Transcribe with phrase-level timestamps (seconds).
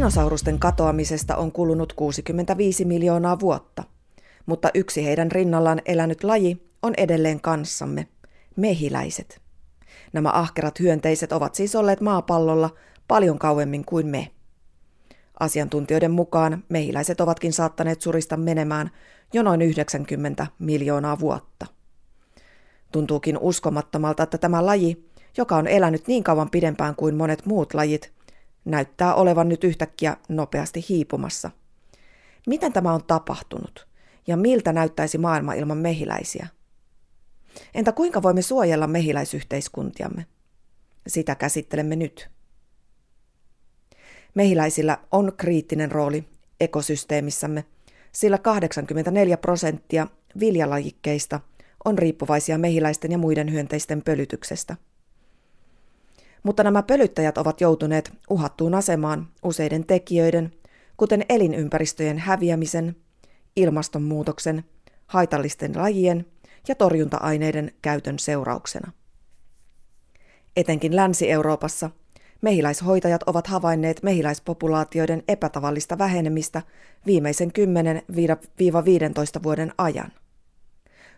[0.00, 3.84] Dinosaurusten katoamisesta on kulunut 65 miljoonaa vuotta,
[4.46, 8.06] mutta yksi heidän rinnallaan elänyt laji on edelleen kanssamme,
[8.56, 9.40] mehiläiset.
[10.12, 12.70] Nämä ahkerat hyönteiset ovat siis olleet maapallolla
[13.08, 14.30] paljon kauemmin kuin me.
[15.40, 18.90] Asiantuntijoiden mukaan mehiläiset ovatkin saattaneet surista menemään
[19.32, 21.66] jo noin 90 miljoonaa vuotta.
[22.92, 28.12] Tuntuukin uskomattomalta, että tämä laji, joka on elänyt niin kauan pidempään kuin monet muut lajit,
[28.64, 31.50] näyttää olevan nyt yhtäkkiä nopeasti hiipumassa.
[32.46, 33.88] Miten tämä on tapahtunut?
[34.26, 36.46] Ja miltä näyttäisi maailma ilman mehiläisiä?
[37.74, 40.26] Entä kuinka voimme suojella mehiläisyhteiskuntiamme?
[41.06, 42.30] Sitä käsittelemme nyt.
[44.34, 46.24] Mehiläisillä on kriittinen rooli
[46.60, 47.64] ekosysteemissämme,
[48.12, 50.06] sillä 84 prosenttia
[50.40, 51.40] viljalajikkeista
[51.84, 54.76] on riippuvaisia mehiläisten ja muiden hyönteisten pölytyksestä.
[56.42, 60.52] Mutta nämä pölyttäjät ovat joutuneet uhattuun asemaan useiden tekijöiden,
[60.96, 62.96] kuten elinympäristöjen häviämisen,
[63.56, 64.64] ilmastonmuutoksen,
[65.06, 66.26] haitallisten lajien
[66.68, 68.92] ja torjunta-aineiden käytön seurauksena.
[70.56, 71.90] Etenkin Länsi-Euroopassa
[72.42, 76.62] mehiläishoitajat ovat havainneet mehiläispopulaatioiden epätavallista vähenemistä
[77.06, 77.52] viimeisen
[79.38, 80.12] 10-15 vuoden ajan.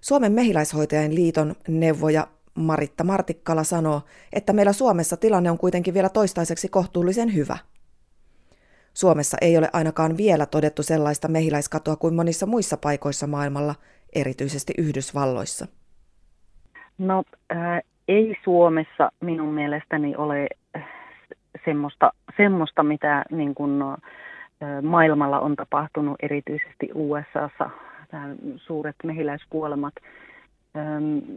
[0.01, 4.01] Suomen mehiläishoitajien liiton neuvoja Maritta Martikkala sanoo,
[4.33, 7.57] että meillä Suomessa tilanne on kuitenkin vielä toistaiseksi kohtuullisen hyvä.
[8.95, 13.75] Suomessa ei ole ainakaan vielä todettu sellaista mehiläiskatoa kuin monissa muissa paikoissa maailmalla,
[14.15, 15.67] erityisesti Yhdysvalloissa.
[16.99, 20.49] No äh, ei Suomessa minun mielestäni ole
[21.65, 23.97] semmoista, semmoista mitä niin kuin, äh,
[24.83, 27.71] maailmalla on tapahtunut, erityisesti USAssa,
[28.57, 29.95] suuret mehiläiskuolemat.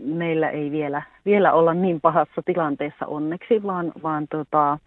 [0.06, 4.78] Meillä ei vielä, vielä olla niin pahassa tilanteessa onneksi, vaan, vaan tota,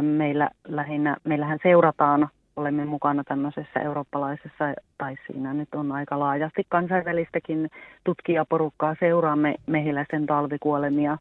[0.00, 7.70] meillä lähinnä, meillähän seurataan olemme mukana tämmöisessä eurooppalaisessa, tai siinä nyt on aika laajasti kansainvälistäkin
[8.04, 11.18] tutkijaporukkaa, seuraamme mehiläisen talvikuolemia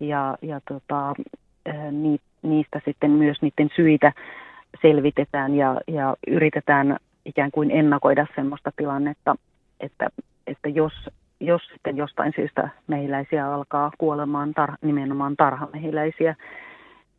[0.00, 1.14] ja, ja tota,
[1.90, 4.12] ni, niistä sitten myös niiden syitä
[4.82, 9.36] selvitetään ja, ja yritetään ikään kuin ennakoida semmoista tilannetta,
[9.80, 10.08] että,
[10.46, 10.92] että jos,
[11.40, 16.34] jos sitten jostain syystä mehiläisiä alkaa kuolemaan tar, nimenomaan tarhamehiläisiä,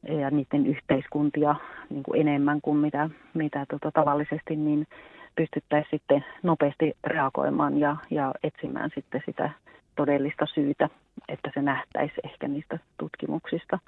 [0.07, 1.55] ja niiden yhteiskuntia
[1.89, 4.87] niin kuin enemmän kuin mitä, mitä tota, tavallisesti, niin
[5.35, 9.49] pystyttäisiin sitten nopeasti reagoimaan ja, ja etsimään sitten sitä
[9.95, 10.89] todellista syytä,
[11.27, 13.79] että se nähtäisi ehkä niistä tutkimuksista.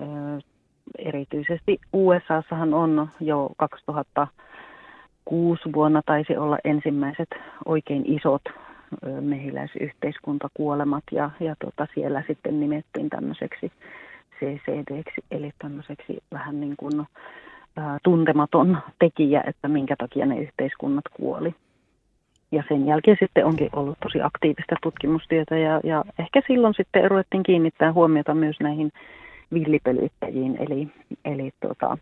[0.00, 0.04] Ö,
[0.98, 7.28] erityisesti USAssahan on jo 2006 vuonna taisi olla ensimmäiset
[7.64, 8.42] oikein isot
[9.20, 13.72] mehiläisyhteiskuntakuolemat ja, ja tota, siellä sitten nimettiin tämmöiseksi
[14.38, 17.06] CCD, eli tämmöiseksi vähän niin kuin
[17.76, 21.54] ää, tuntematon tekijä, että minkä takia ne yhteiskunnat kuoli.
[22.52, 27.42] Ja sen jälkeen sitten onkin ollut tosi aktiivista tutkimustyötä ja, ja ehkä silloin sitten ruvettiin
[27.42, 28.92] kiinnittää huomiota myös näihin
[29.52, 30.88] villipölyttäjiin, eli,
[31.24, 31.98] eli tota,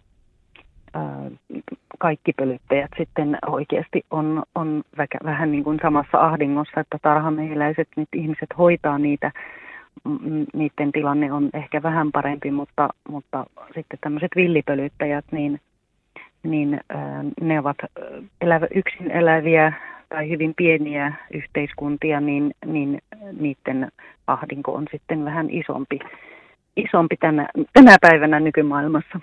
[1.98, 4.82] kaikki pölyttäjät sitten oikeasti on, on
[5.24, 9.32] vähän niin kuin samassa ahdingossa, että tarhamehiläiset, nyt ihmiset hoitaa niitä
[10.54, 15.60] niiden tilanne on ehkä vähän parempi, mutta, mutta sitten tämmöiset villipölyttäjät, niin,
[16.42, 16.80] niin
[17.40, 17.76] ne ovat
[18.40, 19.72] elävä, yksin eläviä
[20.08, 23.02] tai hyvin pieniä yhteiskuntia, niin, niin
[23.40, 23.92] niiden
[24.26, 25.98] ahdinko on sitten vähän isompi,
[26.76, 29.20] isompi tänä, tänä päivänä nykymaailmassa.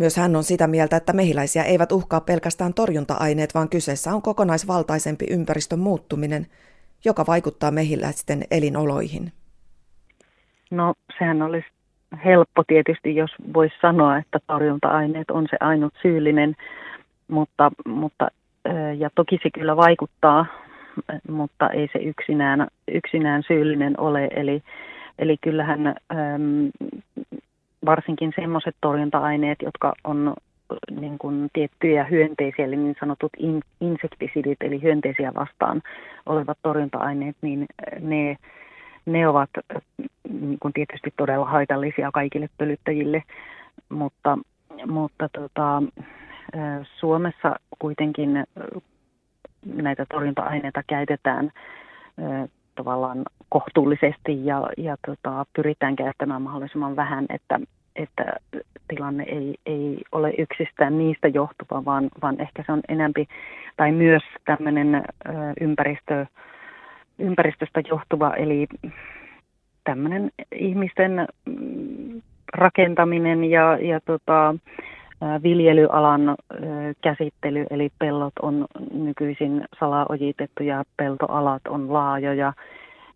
[0.00, 5.26] Myös hän on sitä mieltä, että mehiläisiä eivät uhkaa pelkästään torjunta-aineet, vaan kyseessä on kokonaisvaltaisempi
[5.30, 6.46] ympäristön muuttuminen,
[7.04, 9.32] joka vaikuttaa mehiläisten elinoloihin.
[10.70, 11.66] No sehän olisi
[12.24, 16.56] helppo tietysti, jos voisi sanoa, että torjunta-aineet on se ainut syyllinen,
[17.28, 18.28] mutta, mutta
[18.98, 20.46] ja toki se kyllä vaikuttaa,
[21.28, 24.28] mutta ei se yksinään, yksinään syyllinen ole.
[24.36, 24.62] Eli,
[25.18, 25.94] eli kyllähän
[27.86, 30.34] varsinkin sellaiset torjunta-aineet, jotka on
[31.00, 35.82] niin kuin tiettyjä hyönteisiä, eli niin sanotut in, insektisidit, eli hyönteisiä vastaan
[36.26, 37.66] olevat torjunta-aineet, niin
[38.00, 38.36] ne
[39.06, 39.50] ne ovat
[40.40, 43.22] niin kuin tietysti todella haitallisia kaikille pölyttäjille,
[43.88, 44.38] mutta,
[44.86, 45.82] mutta tota,
[46.98, 48.44] Suomessa kuitenkin
[49.66, 51.52] näitä torjunta-aineita käytetään
[52.74, 57.60] tavallaan kohtuullisesti ja, ja tota, pyritään käyttämään mahdollisimman vähän, että,
[57.96, 58.24] että
[58.88, 63.28] tilanne ei, ei ole yksistään niistä johtuva, vaan, vaan ehkä se on enempi
[63.76, 65.02] tai myös tämmöinen
[65.60, 66.26] ympäristö
[67.18, 68.66] ympäristöstä johtuva, eli
[69.84, 72.22] tämmöinen ihmisten mm,
[72.52, 74.54] rakentaminen ja, ja tota,
[75.42, 76.36] Viljelyalan
[77.00, 82.52] käsittely, eli pellot on nykyisin salaojitettu ja peltoalat on laajoja.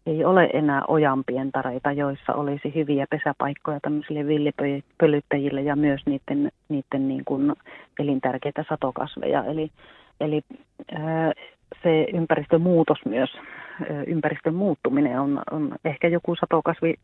[0.06, 7.24] Ei ole enää ojanpientareita, joissa olisi hyviä pesäpaikkoja tämmöisille villipölyttäjille ja myös niiden, niiden niin
[7.24, 7.52] kuin
[7.98, 9.44] elintärkeitä satokasveja.
[9.44, 9.70] Eli,
[10.20, 10.40] eli
[11.82, 13.30] se ympäristömuutos myös,
[14.06, 16.94] ympäristön muuttuminen on, on ehkä joku satokasvi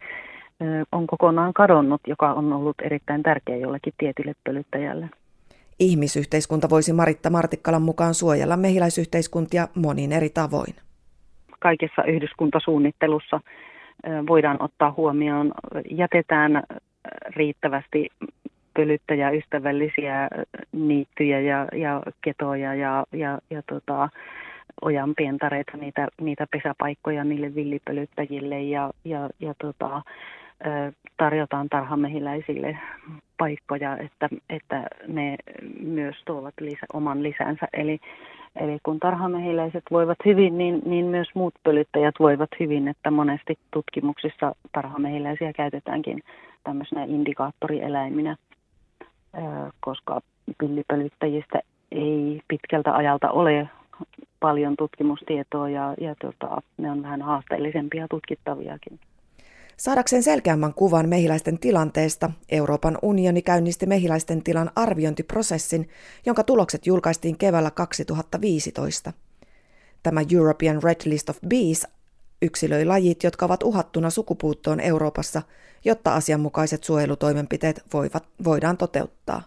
[0.92, 5.10] on kokonaan kadonnut, joka on ollut erittäin tärkeä jollekin tietylle pölyttäjälle.
[5.80, 10.74] Ihmisyhteiskunta voisi Maritta Martikkalan mukaan suojella mehiläisyhteiskuntia monin eri tavoin.
[11.58, 13.40] Kaikessa yhdyskuntasuunnittelussa
[14.28, 15.52] voidaan ottaa huomioon,
[15.90, 16.62] jätetään
[17.36, 18.08] riittävästi
[18.74, 20.28] pölyttäjäystävällisiä
[20.72, 24.08] niittyjä ja, ja ketoja ja, ja, ja tota,
[24.82, 30.02] ojanpientareita, niitä, niitä pesäpaikkoja niille villipölyttäjille ja, ja, ja tota,
[31.16, 32.78] tarjotaan tarhamehiläisille
[33.38, 35.36] paikkoja, että, että ne
[35.80, 37.68] myös tuovat lisä, oman lisänsä.
[37.72, 37.98] Eli,
[38.56, 44.54] eli kun tarhamehiläiset voivat hyvin, niin, niin myös muut pölyttäjät voivat hyvin, että monesti tutkimuksissa
[44.72, 46.22] tarhamehiläisiä käytetäänkin
[46.64, 48.36] tämmöisenä indikaattorieläiminä,
[49.80, 50.20] koska
[50.58, 51.60] pillipölyttäjistä
[51.92, 53.68] ei pitkältä ajalta ole
[54.40, 59.00] paljon tutkimustietoa ja, ja tota, ne on vähän haasteellisempia tutkittaviakin.
[59.80, 65.88] Saadakseen selkeämmän kuvan mehiläisten tilanteesta, Euroopan unioni käynnisti mehiläisten tilan arviointiprosessin,
[66.26, 69.12] jonka tulokset julkaistiin keväällä 2015.
[70.02, 71.86] Tämä European Red List of Bees
[72.42, 75.42] yksilöi lajit, jotka ovat uhattuna sukupuuttoon Euroopassa,
[75.84, 79.42] jotta asianmukaiset suojelutoimenpiteet voivat, voidaan toteuttaa.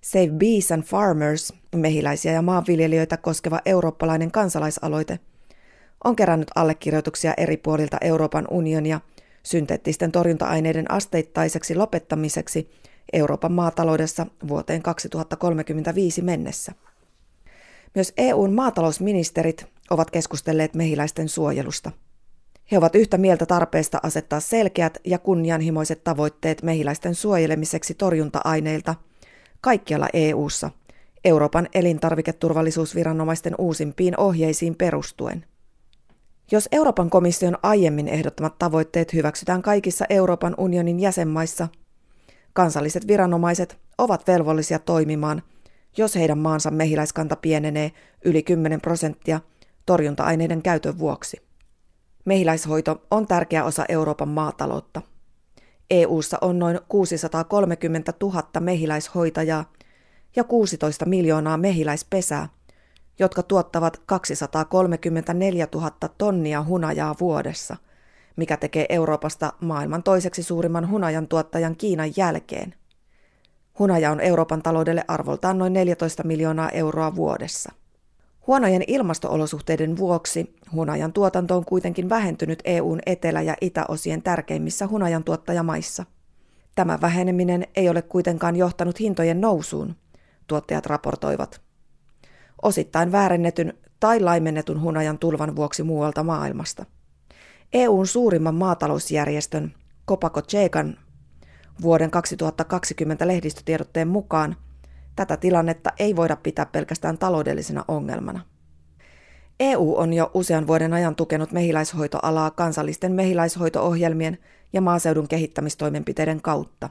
[0.00, 5.18] Save Bees and Farmers, mehiläisiä ja maanviljelijöitä koskeva eurooppalainen kansalaisaloite–
[6.04, 9.00] on kerännyt allekirjoituksia eri puolilta Euroopan unionia
[9.42, 12.70] synteettisten torjunta-aineiden asteittaiseksi lopettamiseksi
[13.12, 16.72] Euroopan maataloudessa vuoteen 2035 mennessä.
[17.94, 21.90] Myös EUn maatalousministerit ovat keskustelleet mehiläisten suojelusta.
[22.72, 28.94] He ovat yhtä mieltä tarpeesta asettaa selkeät ja kunnianhimoiset tavoitteet mehiläisten suojelemiseksi torjunta-aineilta
[29.60, 30.70] kaikkialla EU:ssa
[31.24, 35.44] Euroopan elintarviketurvallisuusviranomaisten uusimpiin ohjeisiin perustuen–
[36.50, 41.68] jos Euroopan komission aiemmin ehdottamat tavoitteet hyväksytään kaikissa Euroopan unionin jäsenmaissa,
[42.52, 45.42] kansalliset viranomaiset ovat velvollisia toimimaan,
[45.96, 47.92] jos heidän maansa mehiläiskanta pienenee
[48.24, 49.40] yli 10 prosenttia
[49.86, 51.36] torjunta-aineiden käytön vuoksi.
[52.24, 55.02] Mehiläishoito on tärkeä osa Euroopan maataloutta.
[55.90, 59.72] EU:ssa on noin 630 000 mehiläishoitajaa
[60.36, 62.48] ja 16 miljoonaa mehiläispesää–
[63.18, 67.76] jotka tuottavat 234 000 tonnia hunajaa vuodessa,
[68.36, 72.74] mikä tekee Euroopasta maailman toiseksi suurimman hunajan tuottajan Kiinan jälkeen.
[73.78, 77.72] Hunaja on Euroopan taloudelle arvoltaan noin 14 miljoonaa euroa vuodessa.
[78.46, 86.04] Huonojen ilmastoolosuhteiden vuoksi hunajan tuotanto on kuitenkin vähentynyt EUn etelä- ja itäosien tärkeimmissä hunajan tuottajamaissa.
[86.74, 89.96] Tämä väheneminen ei ole kuitenkaan johtanut hintojen nousuun,
[90.46, 91.63] tuottajat raportoivat
[92.64, 96.84] osittain väärennetyn tai laimennetun hunajan tulvan vuoksi muualta maailmasta.
[97.72, 99.74] EUn suurimman maatalousjärjestön
[100.04, 100.98] Kopako Tsekan
[101.82, 104.56] vuoden 2020 lehdistötiedotteen mukaan
[105.16, 108.40] tätä tilannetta ei voida pitää pelkästään taloudellisena ongelmana.
[109.60, 114.38] EU on jo usean vuoden ajan tukenut mehiläishoitoalaa kansallisten mehiläishoitoohjelmien
[114.72, 116.90] ja maaseudun kehittämistoimenpiteiden kautta.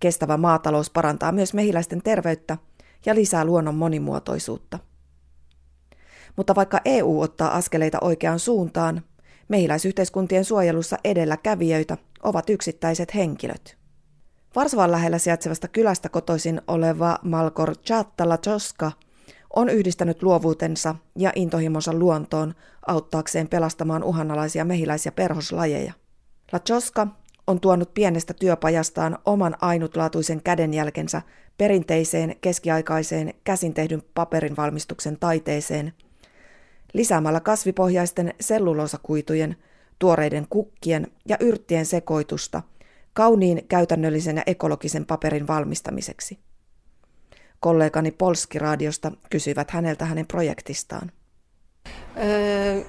[0.00, 2.58] Kestävä maatalous parantaa myös mehiläisten terveyttä–
[3.06, 4.78] ja lisää luonnon monimuotoisuutta.
[6.36, 9.02] Mutta vaikka EU ottaa askeleita oikeaan suuntaan,
[9.48, 13.76] mehiläisyhteiskuntien suojelussa edelläkävijöitä ovat yksittäiset henkilöt.
[14.56, 18.92] Varsovan lähellä sijaitsevasta kylästä kotoisin oleva Malkor Chattala Choska
[19.56, 22.54] on yhdistänyt luovuutensa ja intohimonsa luontoon
[22.86, 25.92] auttaakseen pelastamaan uhanalaisia mehiläis- ja perhoslajeja.
[26.52, 27.06] La Choska
[27.46, 31.22] on tuonut pienestä työpajastaan oman ainutlaatuisen kädenjälkensä
[31.58, 35.92] perinteiseen keskiaikaiseen käsin tehdyn paperin valmistuksen taiteeseen,
[36.92, 39.56] lisäämällä kasvipohjaisten selluloosakuitujen,
[39.98, 42.62] tuoreiden kukkien ja yrttien sekoitusta
[43.12, 46.38] kauniin käytännöllisen ja ekologisen paperin valmistamiseksi.
[47.60, 51.12] Kollegani Polski-radiosta kysyivät häneltä hänen projektistaan.
[52.16, 52.82] Öö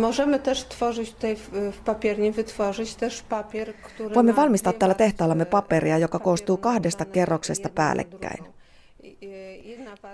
[0.00, 1.36] Możemy też tworzyć tutaj
[1.72, 4.14] w papierni, wytworzyć też papier, który...
[4.14, 8.44] Voimme valmistaa täällä tehtaallamme paperia, joka koostuu kahdesta kerroksesta päällekkäin.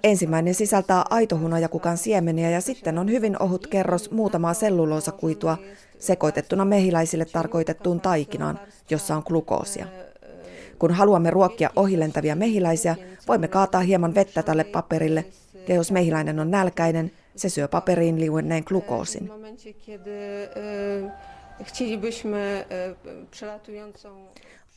[0.03, 5.59] Ensimmäinen sisältää aitohunajakukan siemeniä ja sitten on hyvin ohut kerros muutamaa selluloosakuitua
[5.99, 9.87] sekoitettuna mehiläisille tarkoitettuun taikinaan, jossa on glukoosia.
[10.79, 12.97] Kun haluamme ruokkia ohilentäviä mehiläisiä,
[13.29, 15.25] voimme kaataa hieman vettä tälle paperille,
[15.69, 19.31] ja jos mehiläinen on nälkäinen, se syö paperiin liuenneen glukoosin.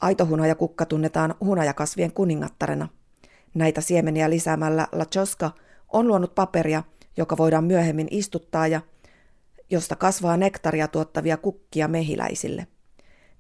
[0.02, 2.88] Aitohunajakukka tunnetaan hunajakasvien kuningattarena.
[3.54, 5.52] Näitä siemeniä lisäämällä La Choska
[5.94, 6.84] on luonut paperia,
[7.18, 8.82] joka voidaan myöhemmin istuttaa ja
[9.70, 12.68] josta kasvaa nektaria tuottavia kukkia mehiläisille.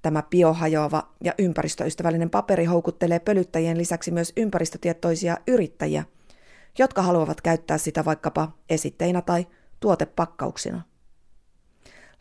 [0.01, 6.03] Tämä biohajoava ja ympäristöystävällinen paperi houkuttelee pölyttäjien lisäksi myös ympäristötietoisia yrittäjiä,
[6.79, 9.47] jotka haluavat käyttää sitä vaikkapa esitteinä tai
[9.79, 10.81] tuotepakkauksina.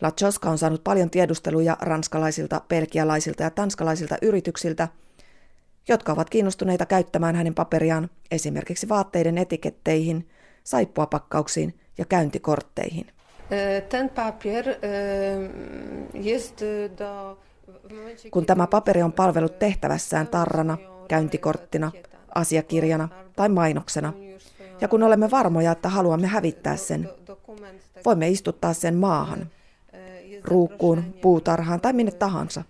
[0.01, 4.89] La Choska on saanut paljon tiedusteluja ranskalaisilta, pelkialaisilta ja tanskalaisilta yrityksiltä,
[5.89, 10.29] jotka ovat kiinnostuneita käyttämään hänen paperiaan esimerkiksi vaatteiden etiketteihin,
[10.65, 13.07] saippuapakkauksiin ja käyntikortteihin.
[13.89, 14.65] Ten papier
[16.15, 16.61] jest
[16.99, 17.39] do
[18.31, 20.79] kun tämä paperi on palvellut tehtävässään tarrana,
[21.09, 21.93] käyntikorttina,
[22.35, 24.13] asiakirjana tai mainoksena,
[24.81, 27.11] ja kun olemme varmoja, että haluamme hävittää sen,
[28.05, 29.51] voimme istuttaa sen maahan,
[30.45, 32.65] ruukkuun, puutarhaan tai minne tahansa.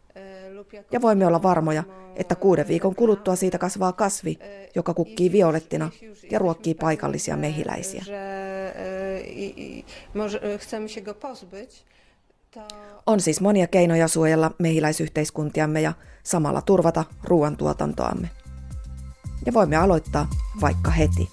[0.92, 1.85] Ja voimme olla varmoja,
[2.16, 4.38] että kuuden viikon kuluttua siitä kasvaa kasvi,
[4.75, 5.90] joka kukkii violettina
[6.31, 8.04] ja ruokkii paikallisia mehiläisiä.
[13.07, 15.92] On siis monia keinoja suojella mehiläisyhteiskuntiamme ja
[16.23, 18.28] samalla turvata ruoantuotantoamme.
[19.47, 20.27] Ja voimme aloittaa
[20.61, 21.31] vaikka heti.